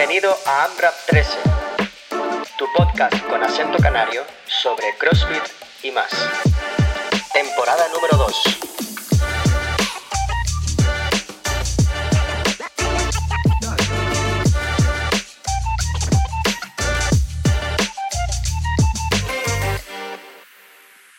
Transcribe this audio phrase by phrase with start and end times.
[0.00, 1.30] Bienvenido a AMRAP 13,
[2.56, 5.42] tu podcast con acento canario sobre CrossFit
[5.82, 6.10] y más.
[7.34, 8.42] Temporada número 2.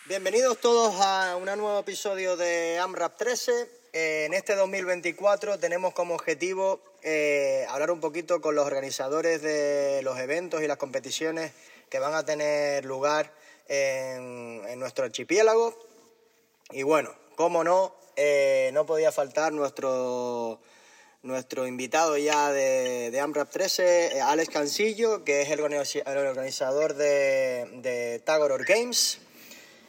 [0.08, 3.81] Bienvenidos todos a un nuevo episodio de AMRAP 13.
[3.94, 10.02] Eh, en este 2024 tenemos como objetivo eh, hablar un poquito con los organizadores de
[10.02, 11.52] los eventos y las competiciones
[11.90, 13.34] que van a tener lugar
[13.68, 15.78] en, nuestro archipiélago.
[16.72, 20.62] Y bueno, cómo no, eh, no podía faltar nuestro,
[21.22, 28.20] nuestro invitado ya de, AMRAP 13, eh, Alex Cancillo, que es el organizador de, de
[28.20, 29.20] Tagoror Games.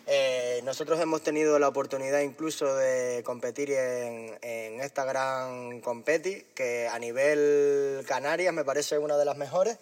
[0.07, 6.89] Eh, nosotros hemos tenido la oportunidad incluso de competir en, en esta gran competi, que
[6.89, 9.79] a nivel Canarias me parece una de las mejores.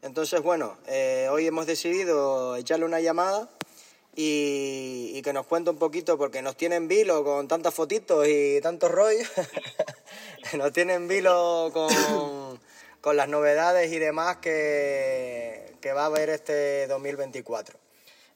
[0.00, 3.48] Entonces, bueno, eh, hoy hemos decidido echarle una llamada
[4.16, 8.60] y, y que nos cuente un poquito, porque nos tienen vilo con tantas fotitos y
[8.62, 9.30] tantos rollos,
[10.54, 12.58] nos tienen vilo con,
[13.00, 17.81] con las novedades y demás que, que va a haber este 2024.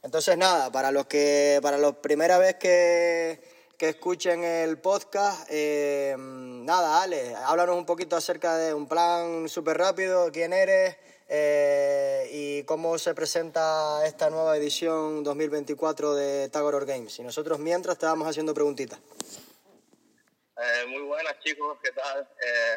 [0.07, 3.41] Entonces, nada, para los que, para la primera vez que,
[3.77, 9.79] que escuchen el podcast, eh, nada, Ale, háblanos un poquito acerca de un plan súper
[9.79, 10.97] rápido, quién eres
[11.29, 17.19] eh, y cómo se presenta esta nueva edición 2024 de Tagoror Games.
[17.19, 19.01] Y nosotros mientras te vamos haciendo preguntitas.
[20.57, 22.29] Eh, muy buenas chicos, ¿qué tal?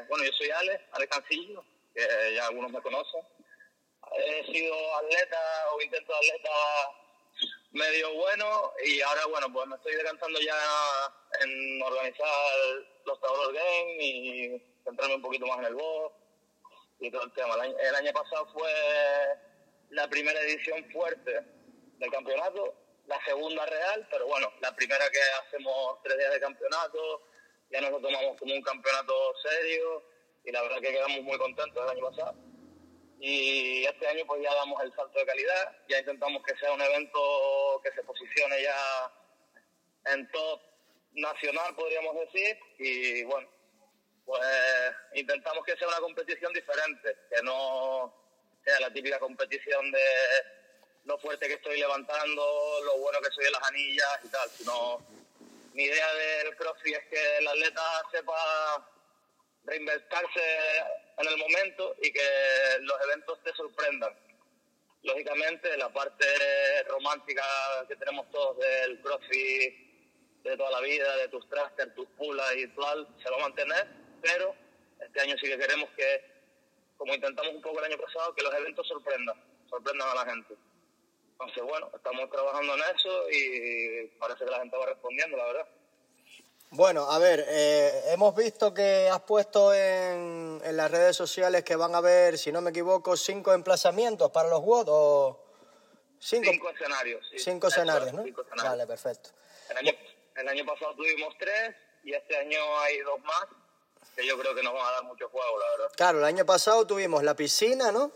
[0.07, 1.63] Bueno, yo soy Ale, Ale Cancillo,
[1.93, 2.01] que
[2.33, 3.21] ya algunos me conocen.
[4.17, 5.37] He sido atleta
[5.75, 6.49] o intento atleta
[7.71, 10.57] medio bueno y ahora, bueno, pues me estoy decantando ya
[11.41, 12.27] en organizar
[13.05, 16.15] los Taurus Games y centrarme un poquito más en el box
[16.99, 17.53] y todo el tema.
[17.55, 18.71] El año, el año pasado fue
[19.89, 21.41] la primera edición fuerte
[21.97, 22.73] del campeonato,
[23.07, 27.23] la segunda real, pero bueno, la primera que hacemos tres días de campeonato,
[27.71, 29.13] ya nos lo tomamos como un campeonato
[29.43, 30.03] serio
[30.45, 32.48] y la verdad que quedamos muy contentos el año pasado.
[33.19, 36.81] Y este año pues ya damos el salto de calidad, ya intentamos que sea un
[36.81, 39.11] evento que se posicione ya
[40.13, 40.61] en top
[41.13, 43.49] nacional, podríamos decir, y bueno,
[44.25, 44.41] pues
[45.15, 48.13] intentamos que sea una competición diferente, que no
[48.63, 50.05] sea la típica competición de
[51.05, 55.05] lo fuerte que estoy levantando, lo bueno que soy en las anillas y tal, sino
[55.73, 58.87] mi idea del CrossFit es que el atleta sepa
[59.65, 60.57] reinventarse
[61.19, 62.21] en el momento y que
[62.81, 64.13] los eventos te sorprendan.
[65.03, 66.25] Lógicamente, la parte
[66.87, 67.43] romántica
[67.87, 69.89] que tenemos todos del CrossFit
[70.43, 73.87] de toda la vida, de tus thrusters, tus pulas y tal, se va a mantener,
[74.21, 74.55] pero
[74.99, 76.23] este año sí que queremos que,
[76.97, 79.35] como intentamos un poco el año pasado, que los eventos sorprendan,
[79.69, 80.55] sorprendan a la gente.
[81.33, 85.67] Entonces, bueno, estamos trabajando en eso y parece que la gente va respondiendo, la verdad.
[86.71, 91.75] Bueno, a ver, eh, hemos visto que has puesto en, en, las redes sociales que
[91.75, 95.45] van a haber, si no me equivoco, cinco emplazamientos para los WOD o
[96.19, 97.27] cinco, cinco escenarios.
[97.31, 97.39] Sí.
[97.39, 98.23] Cinco escenarios, ¿no?
[98.23, 98.71] Cinco escenarios.
[98.71, 99.31] Vale, perfecto.
[99.71, 99.91] El año,
[100.35, 103.47] el año pasado tuvimos tres y este año hay dos más
[104.15, 105.91] que yo creo que nos van a dar mucho juego, la verdad.
[105.95, 108.11] Claro, el año pasado tuvimos la piscina, ¿no?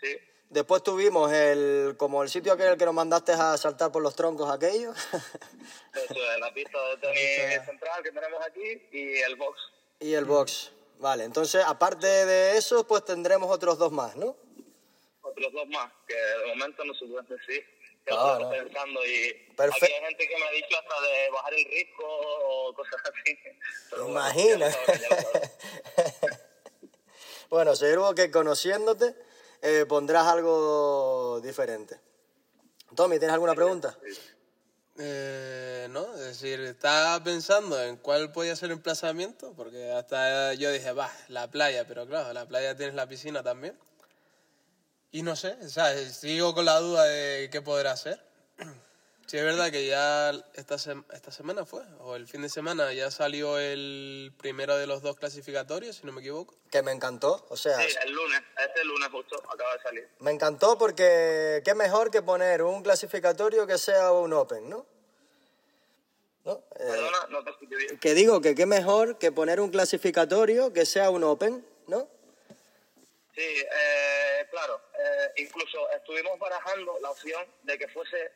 [0.00, 0.16] Sí.
[0.50, 4.50] Después tuvimos el como el sitio aquel que nos mandaste a saltar por los troncos
[4.50, 4.96] aquellos.
[4.96, 9.60] Eso es, la pista de tenis central que tenemos aquí y el box.
[10.00, 10.72] Y el box.
[11.00, 14.36] Vale, entonces aparte de eso, pues tendremos otros dos más, ¿no?
[15.20, 17.64] Otros dos más, que de momento no se pueden decir.
[18.06, 19.84] Lo estamos pensando y Perfecto.
[19.84, 23.38] aquí hay gente que me ha dicho hasta de bajar el riesgo o cosas así.
[23.90, 24.70] Pero bueno, Imagina.
[24.70, 25.50] sabrán.
[27.50, 29.27] bueno, seguro que conociéndote
[29.62, 32.00] eh, pondrás algo diferente.
[32.94, 33.96] Tommy, ¿tienes alguna pregunta?
[34.98, 40.72] Eh, no, es decir, estaba pensando en cuál podía ser el emplazamiento, porque hasta yo
[40.72, 43.78] dije, va, la playa, pero claro, la playa tienes la piscina también.
[45.10, 48.27] Y no sé, o sea, sigo con la duda de qué poder hacer.
[49.28, 52.94] Sí, es verdad que ya esta, sem- esta semana fue, o el fin de semana,
[52.94, 56.54] ya salió el primero de los dos clasificatorios, si no me equivoco.
[56.70, 60.08] Que me encantó, o sea, Sí, el lunes, este lunes justo acaba de salir.
[60.20, 64.86] me encantó porque qué mejor que poner un clasificatorio que sea un Open, ¿no?
[66.46, 66.52] ¿No?
[66.76, 67.98] Eh, Perdona, no te escuché bien.
[67.98, 72.08] que digo que qué mejor que poner un clasificatorio que sea un Open, ¿no?
[73.34, 78.32] Sí, eh, claro, eh, incluso estuvimos barajando la opción de que fuese,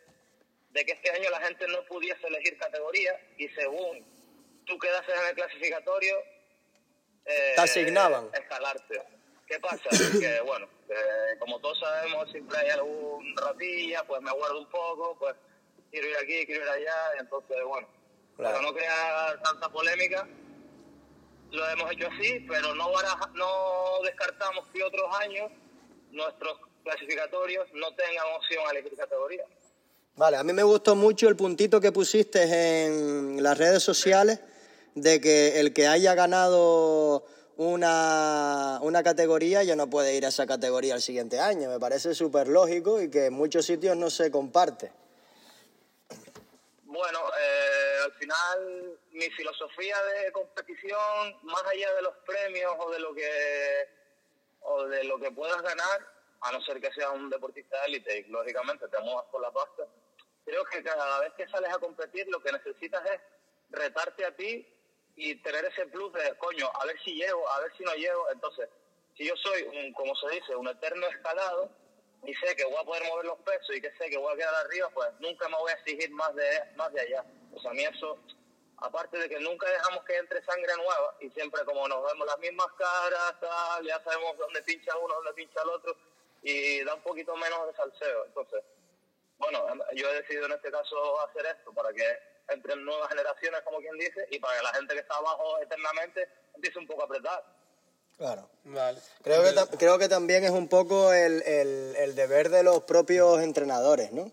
[0.73, 4.05] de que este año la gente no pudiese elegir categoría y según
[4.65, 6.17] tú quedases en el clasificatorio,
[7.25, 8.31] eh, Te asignaban.
[8.33, 9.03] escalarte.
[9.47, 9.89] ¿Qué pasa?
[10.21, 10.69] que, bueno,
[11.39, 15.35] como todos sabemos, siempre hay algún ratilla, pues me aguardo un poco, pues
[15.91, 17.89] quiero ir aquí, quiero ir allá, entonces, bueno,
[18.37, 20.27] para no crear tanta polémica,
[21.51, 22.91] lo hemos hecho así, pero no,
[23.35, 25.53] no descartamos que otros años
[26.11, 29.45] nuestros clasificatorios no tengan opción a elegir categoría.
[30.17, 32.43] Vale, a mí me gustó mucho el puntito que pusiste
[32.85, 34.41] en las redes sociales
[34.95, 37.25] de que el que haya ganado
[37.57, 41.71] una, una categoría ya no puede ir a esa categoría el siguiente año.
[41.71, 44.93] Me parece súper lógico y que en muchos sitios no se comparte.
[46.85, 52.99] Bueno, eh, al final mi filosofía de competición, más allá de los premios o de
[52.99, 54.03] lo que
[54.61, 56.07] o de lo que puedas ganar,
[56.43, 59.51] a no ser que seas un deportista de élite y lógicamente te muevas por la
[59.51, 59.85] pasta,
[60.45, 63.21] creo que cada vez que sales a competir lo que necesitas es
[63.71, 64.67] retarte a ti
[65.17, 68.31] y tener ese plus de, coño, a ver si llego, a ver si no llego.
[68.31, 68.69] Entonces,
[69.17, 71.71] si yo soy, un, como se dice, un eterno escalado
[72.25, 74.37] y sé que voy a poder mover los pesos y que sé que voy a
[74.37, 77.25] quedar arriba, pues nunca me voy a exigir más de, más de allá.
[77.61, 78.19] Sea, a mí eso,
[78.79, 82.39] aparte de que nunca dejamos que entre sangre nueva y siempre como nos vemos las
[82.39, 85.97] mismas caras, tal, ya sabemos dónde pincha uno, dónde pincha el otro
[86.43, 88.25] y da un poquito menos de salseo.
[88.27, 88.65] Entonces,
[89.43, 92.05] bueno, yo he decidido en este caso hacer esto para que
[92.49, 96.29] entre nuevas generaciones, como quien dice, y para que la gente que está abajo eternamente
[96.55, 97.45] empiece un poco a apretar.
[98.17, 98.49] Claro.
[98.65, 99.01] Vale.
[99.23, 104.13] Creo, que, creo que también es un poco el, el, deber de los propios entrenadores,
[104.13, 104.31] ¿no?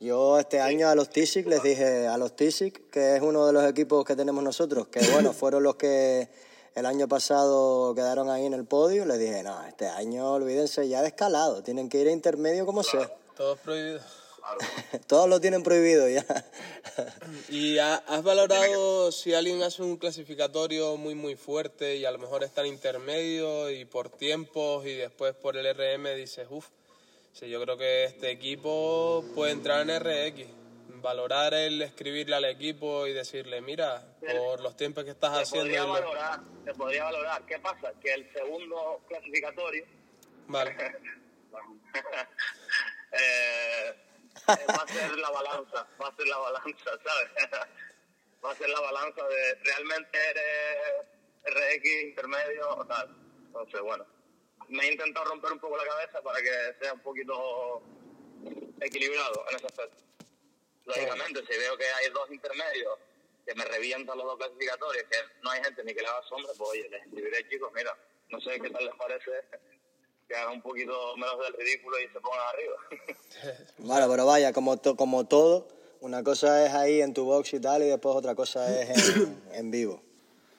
[0.00, 3.52] Yo este año a los TISIC les dije, a los TISIC, que es uno de
[3.52, 6.28] los equipos que tenemos nosotros, que bueno, fueron los que
[6.74, 11.00] el año pasado quedaron ahí en el podio, les dije, no, este año olvídense ya
[11.02, 13.08] de escalado, tienen que ir a intermedio como sea.
[13.36, 14.21] Todos prohibidos.
[15.06, 16.24] Todos lo tienen prohibido ya.
[17.48, 22.42] ¿Y has valorado si alguien hace un clasificatorio muy muy fuerte y a lo mejor
[22.42, 26.68] está en intermedio y por tiempos y después por el RM dices, uff,
[27.40, 30.46] yo creo que este equipo puede entrar en RX?
[31.00, 35.64] Valorar el escribirle al equipo y decirle, mira, por los tiempos que estás haciendo...
[35.64, 37.44] Podría valorar, se podría valorar.
[37.44, 37.92] ¿Qué pasa?
[38.00, 39.84] Que el segundo clasificatorio...
[40.46, 40.76] Vale.
[43.12, 43.94] eh,
[44.48, 47.68] va a ser la balanza, va a ser la balanza, ¿sabes?
[48.44, 51.06] va a ser la balanza de realmente eres
[51.44, 53.16] RX intermedio o tal.
[53.46, 54.06] Entonces, bueno,
[54.68, 57.82] me he intentado romper un poco la cabeza para que sea un poquito
[58.80, 60.02] equilibrado en ese aspecto.
[60.84, 62.98] Lógicamente, si veo que hay dos intermedios
[63.46, 66.52] que me revientan los dos clasificatorios, que no hay gente ni que le haga sombra,
[66.56, 67.96] pues oye, les escribiré, chicos, mira,
[68.30, 69.30] no sé qué tal les parece
[70.32, 72.76] que haga un poquito menos del ridículo y se pongan arriba.
[73.78, 75.68] bueno, pero vaya, como, como todo,
[76.00, 79.14] una cosa es ahí en tu box y tal, y después otra cosa es
[79.52, 80.00] en, vivo.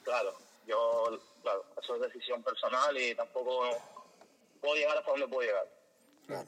[0.03, 0.33] Claro,
[0.67, 3.63] yo, claro, eso es decisión personal y tampoco
[4.61, 6.47] puedo llegar hasta donde puedo llegar.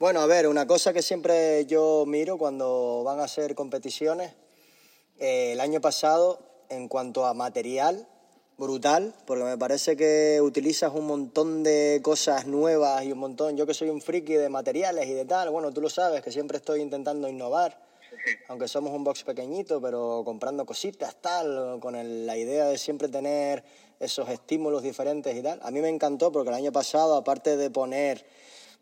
[0.00, 4.34] Bueno, a ver, una cosa que siempre yo miro cuando van a hacer competiciones,
[5.20, 8.08] eh, el año pasado, en cuanto a material,
[8.58, 13.66] brutal, porque me parece que utilizas un montón de cosas nuevas y un montón, yo
[13.66, 16.58] que soy un friki de materiales y de tal, bueno, tú lo sabes, que siempre
[16.58, 17.80] estoy intentando innovar,
[18.48, 21.94] aunque somos un box pequeñito, pero comprando cositas, tal, con
[22.26, 23.62] la idea de siempre tener
[24.00, 25.60] esos estímulos diferentes y tal.
[25.62, 28.26] A mí me encantó porque el año pasado, aparte de poner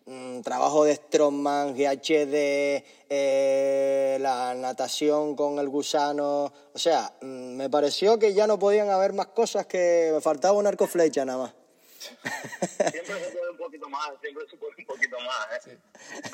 [0.09, 6.53] Mm, trabajo de Strongman, GHD, eh, la natación con el gusano.
[6.73, 10.57] O sea, mm, me pareció que ya no podían haber más cosas que me faltaba
[10.57, 11.55] un arco flecha nada más.
[11.99, 15.67] Siempre se puede un poquito más, siempre se puede un poquito más.
[15.67, 15.79] ¿eh?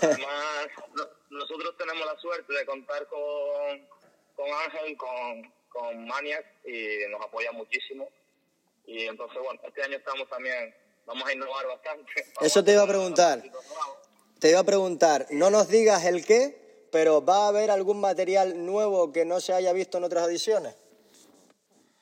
[0.03, 0.69] Además,
[1.31, 3.89] nosotros tenemos la suerte de contar con,
[4.37, 8.07] con Ángel, con, con Maniac y nos apoya muchísimo.
[8.85, 10.75] Y entonces, bueno, este año estamos también
[11.07, 12.13] vamos a innovar bastante.
[12.41, 13.43] Eso te iba a preguntar.
[14.39, 18.67] Te iba a preguntar, no nos digas el qué, pero ¿va a haber algún material
[18.67, 20.75] nuevo que no se haya visto en otras ediciones?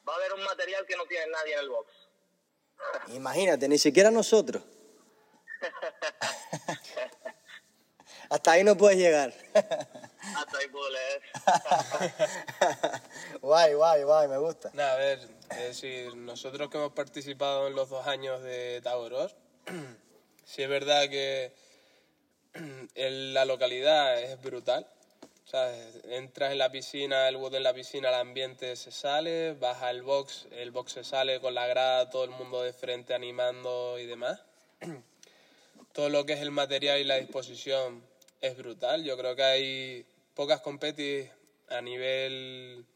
[0.09, 1.93] Va a haber un material que no tiene nadie en el box.
[3.09, 4.63] Imagínate, ni siquiera nosotros.
[8.31, 9.35] Hasta ahí no puedes llegar.
[9.55, 11.23] Hasta ahí puedo leer.
[13.43, 14.69] guay, guay, guay, me gusta.
[14.69, 19.35] a ver, es decir, nosotros que hemos participado en los dos años de Tagoros,
[20.45, 21.53] sí es verdad que
[22.95, 24.87] la localidad es brutal.
[25.47, 29.55] O sea, entras en la piscina, el bote en la piscina, el ambiente se sale,
[29.55, 33.15] vas al box, el box se sale con la grada, todo el mundo de frente
[33.15, 34.41] animando y demás.
[35.93, 38.01] Todo lo que es el material y la disposición
[38.41, 39.03] es brutal.
[39.03, 41.29] Yo creo que hay pocas competis
[41.69, 42.87] a nivel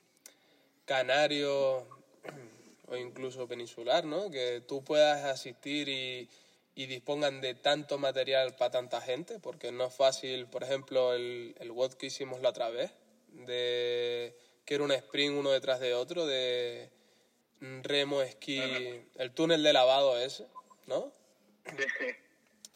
[0.84, 1.93] canario
[2.88, 4.30] o incluso peninsular, ¿no?
[4.30, 6.28] Que tú puedas asistir y,
[6.74, 11.54] y dispongan de tanto material para tanta gente, porque no es fácil, por ejemplo, el,
[11.58, 12.92] el WOD que hicimos la otra vez,
[13.28, 16.90] de que era un sprint uno detrás de otro, de
[17.60, 18.60] remo, esquí,
[19.16, 20.46] el túnel de lavado ese,
[20.86, 21.12] ¿no?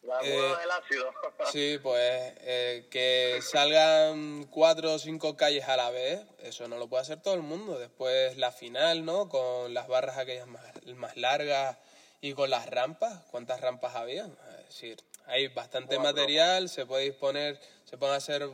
[0.00, 1.14] Sí, la Eh, del ácido.
[1.52, 6.88] Sí, pues eh, que salgan cuatro o cinco calles a la vez, eso no lo
[6.88, 7.78] puede hacer todo el mundo.
[7.78, 9.28] Después la final, ¿no?
[9.28, 10.62] Con las barras aquellas más,
[10.97, 11.76] más largas
[12.21, 13.23] y con las rampas.
[13.31, 14.26] ¿Cuántas rampas había?
[14.61, 18.49] Es decir, hay bastante material, se puede disponer, se pueden hacer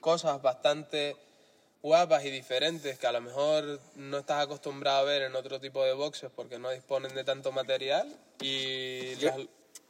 [0.00, 1.16] cosas bastante
[1.82, 5.84] guapas y diferentes que a lo mejor no estás acostumbrado a ver en otro tipo
[5.84, 8.08] de boxes porque no disponen de tanto material
[8.40, 9.36] y las-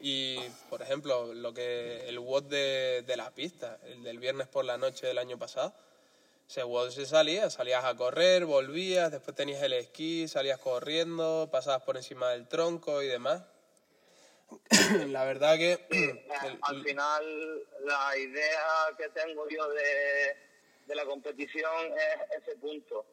[0.01, 0.39] y
[0.71, 4.79] por ejemplo lo que el WOD de, de la pista el del viernes por la
[4.79, 5.75] noche del año pasado
[6.49, 11.83] ese WOD se salía salías a correr volvías después tenías el esquí salías corriendo pasabas
[11.83, 13.43] por encima del tronco y demás
[15.09, 18.65] la verdad que el- Al final, la idea
[18.97, 20.37] que tengo yo de,
[20.87, 23.05] de la competición es ese punto.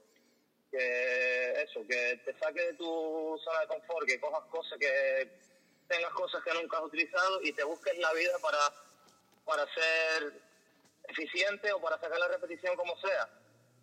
[0.72, 5.30] Que eso, que te saque de tu zona de confort, que cojas cosas, que
[5.88, 8.58] tengas cosas que nunca has utilizado y te busques la vida para,
[9.46, 10.34] para ser
[11.08, 13.30] eficiente o para sacar la repetición como sea.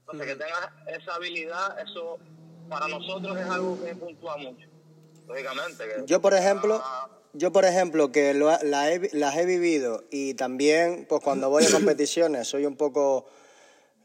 [0.01, 2.19] Entonces, que tengas esa habilidad, eso
[2.69, 4.67] para nosotros es algo que puntúa mucho.
[5.29, 5.85] Lógicamente.
[5.87, 6.83] Que Yo, por ejemplo,
[7.35, 11.65] yo, por ejemplo, que lo la he- las he vivido y también, pues cuando voy
[11.65, 13.27] a competiciones, soy un poco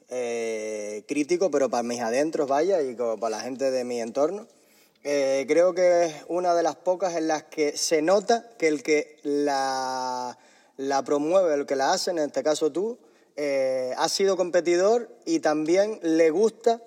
[0.09, 4.47] eh, crítico, pero para mis adentros, vaya, y como para la gente de mi entorno.
[5.03, 8.83] Eh, creo que es una de las pocas en las que se nota que el
[8.83, 10.37] que la,
[11.05, 12.97] promueve, el que la hace, en este caso tú,
[13.35, 16.81] eh, ha sido competidor y también le gusta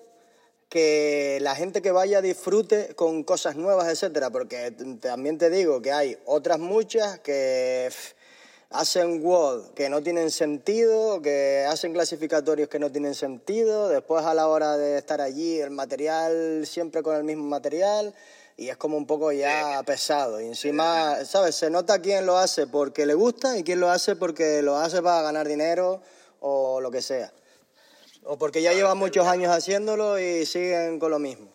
[0.69, 5.91] que la gente que vaya disfrute con cosas nuevas, etcétera, porque también te digo que
[5.91, 7.89] hay otras muchas que
[8.71, 14.33] hacen WOD que no tienen sentido, que hacen clasificatorios que no tienen sentido, después a
[14.33, 18.13] la hora de estar allí el material siempre con el mismo material
[18.57, 21.55] y es como un poco ya pesado y encima, ¿sabes?
[21.55, 25.01] Se nota quién lo hace porque le gusta y quién lo hace porque lo hace
[25.01, 26.01] para ganar dinero
[26.39, 27.31] o lo que sea.
[28.23, 31.51] O porque ya llevan muchos años haciéndolo y siguen con lo mismo.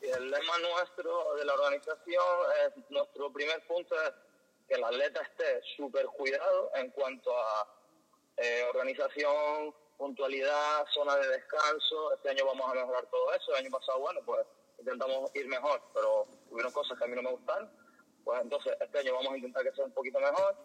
[0.00, 2.24] El lema nuestro de la organización,
[2.66, 4.27] es, nuestro primer punto es
[4.68, 7.66] que el atleta esté súper cuidado en cuanto a
[8.36, 12.12] eh, organización, puntualidad, zona de descanso.
[12.14, 13.52] Este año vamos a mejorar todo eso.
[13.52, 14.46] El año pasado, bueno, pues
[14.78, 17.70] intentamos ir mejor, pero hubieron cosas que a mí no me gustaron.
[18.24, 20.56] Pues entonces este año vamos a intentar que sea un poquito mejor.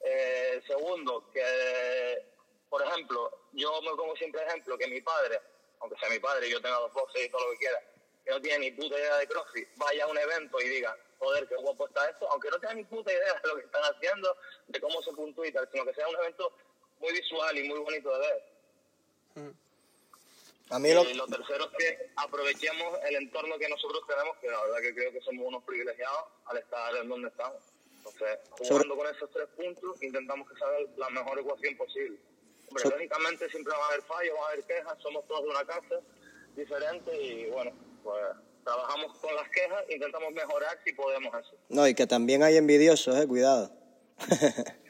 [0.00, 2.26] Eh, segundo, que,
[2.68, 5.40] por ejemplo, yo me pongo siempre ejemplo que mi padre,
[5.80, 7.82] aunque sea mi padre yo tenga dos boxes y todo lo que quiera,
[8.26, 11.46] que no tiene ni puta idea de CrossFit, vaya a un evento y diga, joder,
[11.46, 14.36] qué guapo está esto, aunque no tenga ni puta idea de lo que están haciendo,
[14.66, 16.52] de cómo se puntúa y tal, sino que sea un evento
[16.98, 19.52] muy visual y muy bonito de ver.
[20.70, 24.48] A mí lo, Y lo tercero es que aprovechemos el entorno que nosotros tenemos, que
[24.48, 27.62] la verdad que creo que somos unos privilegiados al estar en donde estamos.
[27.98, 32.18] Entonces, jugando con esos tres puntos, intentamos que salga la mejor ecuación posible.
[32.68, 35.50] Hombre, So- lógicamente siempre van a haber fallos, van a haber quejas, somos todos de
[35.50, 36.00] una casa
[36.56, 37.70] diferente y bueno,
[38.06, 38.22] pues
[38.62, 41.56] trabajamos con las quejas, intentamos mejorar si podemos eso.
[41.68, 43.72] no, y que también hay envidiosos, eh, cuidado.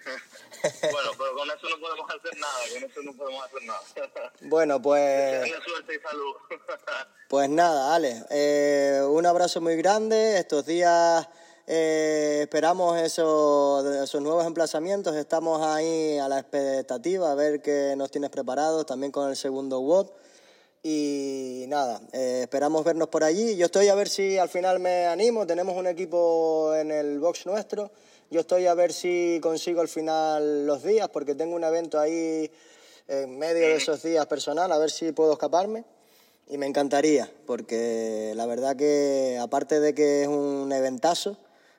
[0.91, 4.33] Bueno, pero con eso no podemos hacer nada, con eso no podemos hacer nada.
[4.43, 6.35] bueno, pues, suerte y salud.
[7.29, 10.39] pues nada, Ale, eh, un abrazo muy grande.
[10.39, 11.29] Estos días
[11.67, 15.15] eh, esperamos esos, esos nuevos emplazamientos.
[15.17, 19.81] Estamos ahí a la expectativa, a ver qué nos tienes preparados, también con el segundo
[19.81, 20.11] WOD.
[20.89, 23.57] Y nada, eh, esperamos vernos por allí.
[23.57, 25.45] Yo estoy a ver si al final me animo.
[25.45, 27.91] Tenemos un equipo en el box nuestro.
[28.31, 32.49] Yo estoy a ver si consigo al final los días, porque tengo un evento ahí
[33.09, 35.85] en medio de esos días personal, a ver si puedo escaparme.
[36.49, 41.37] Y me encantaría, porque la verdad que aparte de que es un eventazo,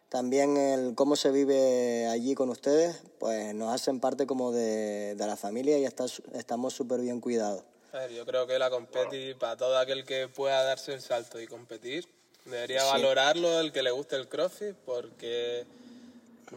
[0.10, 5.28] también el cómo se vive allí con ustedes, pues nos hacen parte como de, de
[5.28, 7.64] la familia y está- estamos súper bien cuidados.
[7.94, 11.40] A ver, yo creo que la competi, para todo aquel que pueda darse el salto
[11.40, 12.08] y competir,
[12.46, 12.88] debería Sí.
[12.88, 15.66] valorarlo el que le guste el CrossFit, porque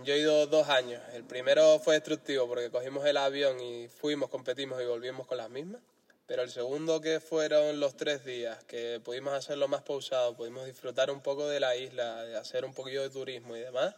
[0.03, 1.03] yo he ido dos años.
[1.13, 5.51] El primero fue destructivo porque cogimos el avión y fuimos, competimos y volvimos con las
[5.51, 5.81] mismas.
[6.27, 11.11] Pero el segundo que fueron los tres días, que pudimos hacerlo más pausado, pudimos disfrutar
[11.11, 13.95] un poco de la isla, de hacer un poquillo de turismo y demás,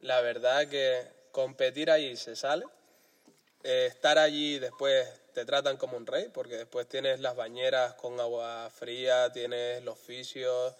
[0.00, 2.64] la verdad que competir allí se sale
[3.64, 8.18] eh, estar allí después te tratan como un rey, porque después tienes las bañeras con
[8.18, 10.74] agua fría, tienes los fisios,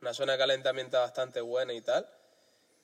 [0.00, 2.08] una zona de calentamiento bastante buena y tal.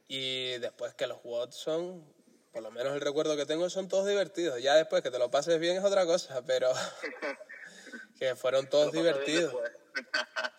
[0.07, 2.05] Y después que los WOD son,
[2.53, 4.63] por lo menos el recuerdo que tengo, son todos divertidos.
[4.63, 6.73] Ya después que te lo pases bien es otra cosa, pero
[8.19, 9.55] que fueron todos divertidos.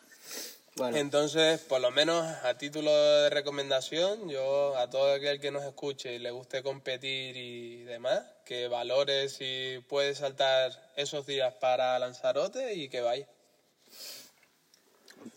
[0.80, 5.64] Bueno, Entonces, por lo menos a título de recomendación, yo a todo aquel que nos
[5.66, 12.00] escuche y le guste competir y demás, que valore si puede saltar esos días para
[12.00, 13.28] Lanzarote y que vaya.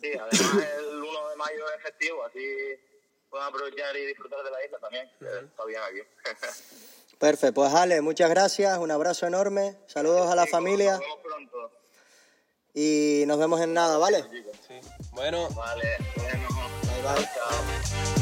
[0.01, 2.47] Sí, además el 1 de mayo es festivo, así
[3.29, 6.03] pueden aprovechar y disfrutar de la isla también, que está bien aquí.
[7.19, 7.55] perfecto.
[7.55, 11.71] Pues Ale, muchas gracias, un abrazo enorme, saludos a la Chicos, familia Nos vemos pronto.
[12.75, 14.25] y nos vemos en nada, ¿vale?
[15.13, 16.49] Bueno, Vale, bueno.
[16.87, 17.29] Bye, bye.
[17.35, 18.22] Chao.